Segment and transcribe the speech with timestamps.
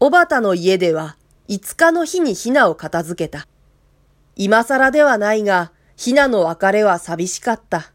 [0.00, 1.16] おばたの家では
[1.48, 3.48] 5日の日にひなを片付けた。
[4.36, 7.90] 今更ではないが、ひなの別れは寂しかった。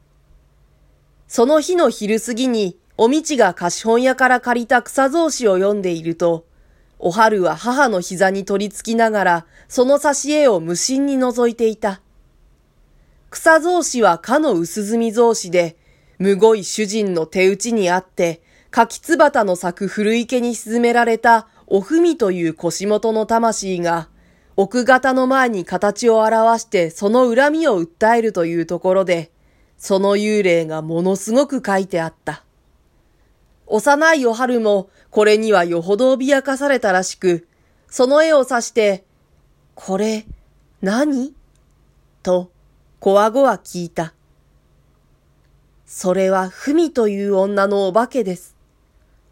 [1.30, 6.46] その日の昼過ぎに、おみちが貸本屋から借りた草草子を読んでいると、
[7.00, 12.02] おはるは母の膝に取り付きながら、その挿絵を無心に覗いていた。
[13.30, 15.78] 草草子はかの薄墨草子で、
[16.20, 24.08] むごい主人の手打ちにあって、柿つばたの咲く古池に沈められたおふみという腰元の魂が、
[24.56, 29.32] 奥方の前に形を表してその恨みを訴えるというところで、
[29.80, 32.44] その幽霊がものすごく書いてあった。
[33.66, 37.48] 幼いお春もこれにはよほど脅かされたらしく、
[37.88, 39.04] その絵を指して、
[39.74, 40.28] これ、
[40.84, 41.34] 何？
[42.22, 42.52] と、
[43.00, 44.14] こわごわ聞いた。
[45.88, 48.56] それはふみという女のお化けです。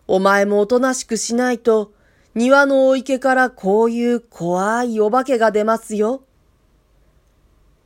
[0.07, 1.93] お前もおとなしくしないと、
[2.33, 6.23] 庭のお池からこういう怖いお化けが出ますよ。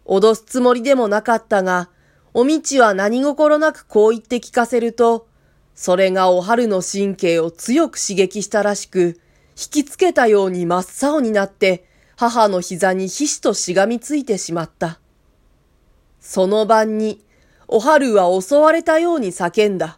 [0.06, 1.90] 脅すつもりでもなかったが、
[2.34, 5.28] おみちは何心なくこう言って聞かせると、
[5.74, 9.20] それがお春の神経を強く刺激したらしく、
[9.58, 15.00] 引きつけたように真っ青になって、母の膝にひしとしがみついてしまった。
[16.20, 17.24] その晩に、
[17.68, 19.98] お春は襲われたように叫んだ。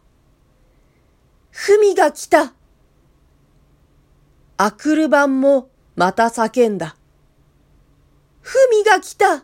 [1.52, 2.54] ふみが来た
[4.60, 6.96] あくる晩もまた叫んだ。
[8.42, 9.44] ふみが来た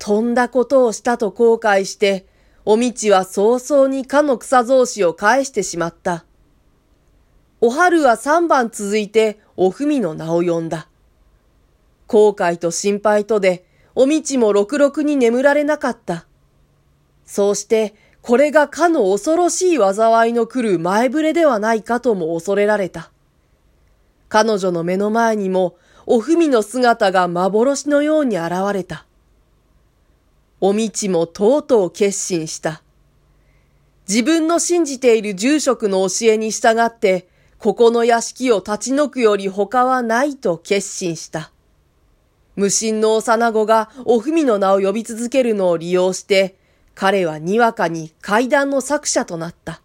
[0.00, 2.26] 飛んだことをしたと後悔して、
[2.64, 6.24] おみちは早々にかの草草子を返してしまった。
[7.60, 10.88] お春は三番続いておふみの名を呼んだ。
[12.08, 13.64] 後悔と心配とで、
[13.94, 16.26] おみちもろくろくに眠られなかった。
[17.24, 23.12] そうして、これがかの恐ろしい災いの来る前触れではないかとも恐れられた。
[24.28, 25.76] 彼女の目の前にも、
[26.06, 29.06] おふみの姿が幻のように現れた。
[30.60, 32.82] おみちもとうとう決心した。
[34.08, 41.50] 自分の信じている住職の教えに従って、ここの屋敷を立ち退くより他はないと決心した。
[42.56, 46.56] 無心の幼子がおふみの名を呼び続けるのを利用して、
[46.94, 49.80] 彼はにわかに階段の作者となった。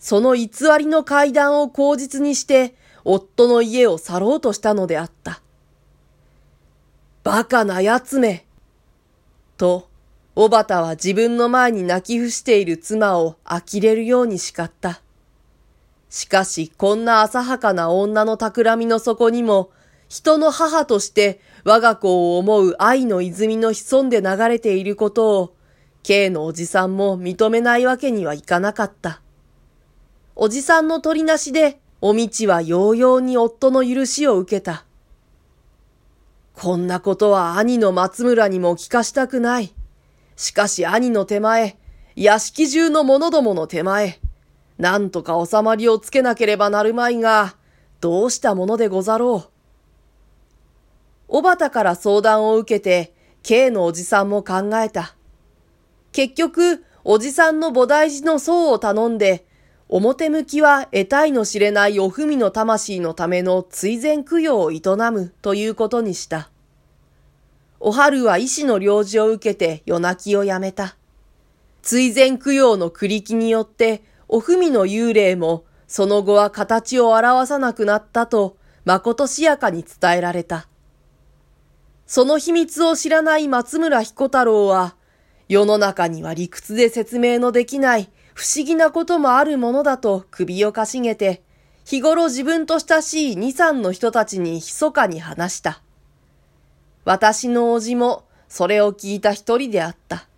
[0.00, 2.74] その偽りの階段を口実にして、
[3.10, 5.40] 夫の家を去ろうとしたのであった。
[7.24, 8.44] バカな奴め
[9.56, 9.88] と、
[10.36, 15.00] おばたは自分の前に泣き伏している妻を呆れるように叱った。
[16.10, 19.70] しかし、こんな浅はかな女の企みの底にも、
[20.10, 25.54] 人の母として我が子を思う愛の泉の潜んで流れていることを、
[26.02, 29.22] K のおじさんも認めないわけにはいかなかった。
[30.36, 34.84] おじさんの取りなしで、おみちはようように夫の許しを受けた。
[36.54, 39.74] こんなことは兄の松村にも聞かしたくない。
[40.36, 41.76] しかし兄の手前、
[42.14, 44.20] 屋敷中の者どもの手前、
[44.78, 47.56] なんとか収まりをつけなければなるまいが、
[48.00, 49.50] どうしたものでござろう。
[51.26, 55.16] おばたから相談を受けて、K のおじさんも考えた。
[56.12, 59.47] 結局、おじさんの菩提寺の僧を頼んで、
[59.90, 66.50] 表向きは得体の知れないおふみの魂のための追善供養を営むということにした。
[67.80, 70.96] おはるは医師の領事を受けて夜泣きをやめた。
[71.80, 80.68] 追善供養の繰り木によって、おふみの幽霊もその後は形を表さなくなったと、まことしやかに伝えられた。
[82.06, 84.96] その秘密を知らない松村彦太郎は、
[85.48, 91.42] 世の中には理屈で説明のできない不思議なこともあるものだと首をかしげて、
[91.84, 95.82] 日頃自分と親しい二三の人たちに密かに話した。
[97.04, 100.28] 私の叔父もそれを聞いた一人であった。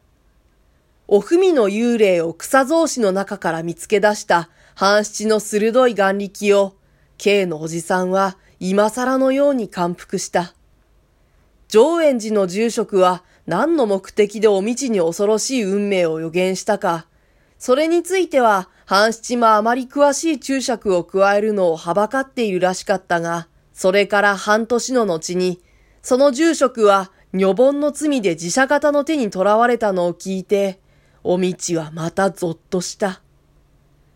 [1.08, 6.72] おふみの幽霊を草草子の中から見つけ出した半七の鋭い眼力を、
[7.18, 10.54] K のおじさんは今更のように感服した。
[11.68, 17.04] 上園寺の住職は何の目的でお道に恐ろしい運命を予言したか、
[17.60, 25.60] それについては、半七もあまり詳しい注釈を加えるのをはばかっているらしかったが、それから半年の後に、
[26.00, 30.80] その住職は女盆の罪で自社型の手に囚われたのを聞いて、
[31.22, 33.20] おみちはまたぞっとした。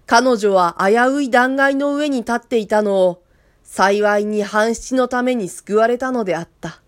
[0.07, 3.23] 彼女は危うい断崖の上に立っていたのを、
[3.63, 6.81] 幸いに半七のために救われたのであった。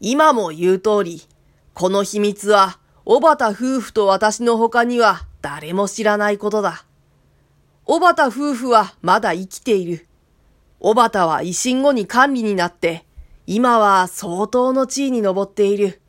[0.00, 1.22] 今も言う通り、
[1.72, 6.86] この秘密は小畑夫婦と私の他には誰も知らないことだ。
[7.84, 10.06] 小畑夫婦はまだ生きている。
[10.80, 13.04] 小畑は維新後に管理になって、
[13.46, 16.00] 今は相当の地位に上っている。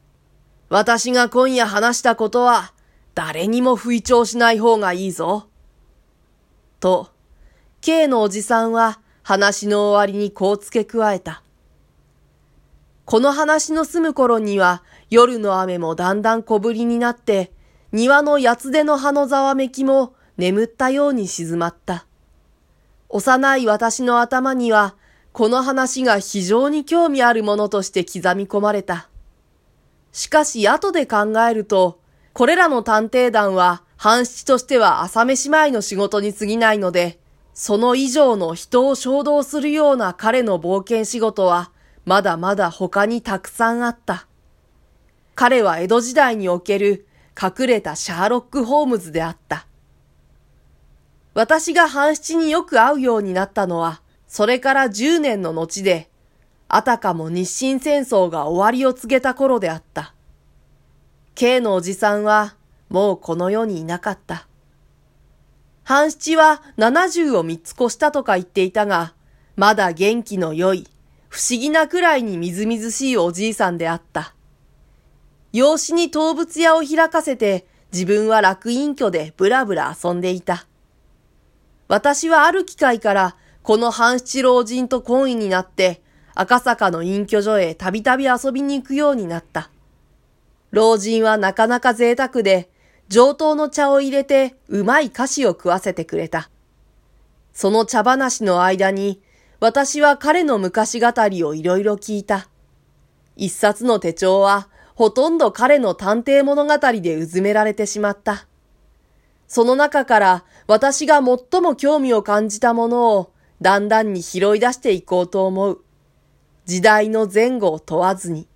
[0.69, 2.73] 私が今夜話したことは、
[3.13, 5.47] 誰にも吹聴しない方がいいぞ。
[6.79, 7.09] と、
[7.81, 11.43] K のおじさんは話の終わりにこう付け加えた。
[13.05, 17.51] この話の済む頃には夜の雨もだんだん小降りになって、
[17.91, 22.05] 庭の八つ手の葉のざわめきも眠ったように静まった。
[23.09, 24.95] 幼い私の頭には、
[25.31, 29.09] この話が非常に興味あるものとして刻み込まれた。
[30.11, 31.99] しかし後で考えると、
[32.33, 37.19] これらの探偵団は、半七としては朝飯前の仕事に過ぎないので、
[37.53, 41.71] その以上の人を衝動するような彼の冒険仕事は、
[42.05, 44.27] まだまだ他にたくさんあった。
[45.33, 47.07] 彼は江戸時代における
[47.41, 49.67] 隠れたシャーロック・ホームズであった。
[51.33, 56.09] 私が半七によく会うようになったのは、それから10年の後で、
[56.69, 60.13] あたかも日清戦争が終わりを告げた頃であった。
[61.35, 62.55] K のおじさんは、
[62.87, 64.47] もうこの世にいなかった。
[65.83, 69.13] 半七は70を三つ越したとか言っていたが、
[69.57, 70.87] まだ元気の良い、
[71.35, 74.33] 不思議なくらいにみずみずしいおじいさんであった。
[75.51, 80.65] 養子に動物屋を開かせて、自分は楽隠居でぶらぶら遊んでいた。
[81.89, 86.01] 私はある機会から、この半七老人と懇意になって、
[86.35, 89.69] 赤坂の隠居所へたびたび遊びに行くようになった。
[90.71, 92.69] 老人はなかなか贅沢で、
[93.09, 96.49] 上等の茶を入れてうまい菓子を食わせてくれた。
[97.51, 99.19] その茶話の間に、
[99.59, 102.49] 私は彼の昔語りをいろいろ聞いた。
[103.35, 108.47] 一冊の手帳は、ほとんど彼の探偵物語でうずめられてしまった。
[109.47, 113.31] その中から私が最も興味を感じたものを
[113.61, 115.81] だんだんに拾い出していこうと思う。
[116.65, 118.47] 時代の前後を問わずに。